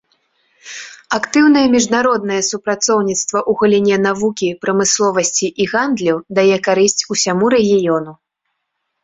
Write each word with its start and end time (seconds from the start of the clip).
Актыўнае 1.17 1.65
міжнароднае 1.75 2.39
супрацоўніцтва 2.51 3.39
ў 3.49 3.59
галіне 3.59 3.97
навукі, 4.07 4.49
прамысловасці 4.65 5.47
і 5.67 5.69
гандлю 5.75 6.15
дае 6.41 6.57
карысць 6.71 6.99
усяму 7.19 7.45
рэгіёну. 7.57 8.11